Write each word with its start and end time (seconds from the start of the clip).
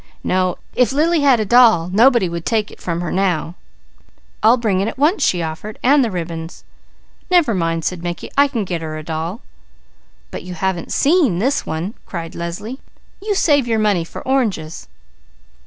No! 0.23 0.57
If 0.73 0.91
Lily 0.91 1.19
had 1.19 1.39
a 1.39 1.45
doll, 1.45 1.89
nobody 1.89 2.27
would 2.27 2.43
take 2.43 2.71
it 2.71 2.81
from 2.81 3.01
her 3.01 3.11
now." 3.11 3.53
"I'll 4.41 4.57
bring 4.57 4.79
it 4.81 4.87
at 4.87 4.97
once," 4.97 5.23
she 5.23 5.43
offered 5.43 5.77
"and 5.83 6.03
the 6.03 6.09
ribbons." 6.09 6.63
"Never 7.29 7.53
mind," 7.53 7.85
said 7.85 8.01
Mickey. 8.01 8.31
"I 8.35 8.47
can 8.47 8.63
get 8.65 8.81
her 8.81 8.97
a 8.97 9.03
doll." 9.03 9.41
"But 10.31 10.41
you 10.41 10.55
haven't 10.55 10.91
seen 10.91 11.37
this 11.37 11.67
one!" 11.67 11.93
cried 12.07 12.33
Leslie. 12.33 12.79
"You 13.21 13.35
save 13.35 13.67
your 13.67 13.77
money 13.77 14.03
for 14.03 14.23
oranges." 14.27 14.87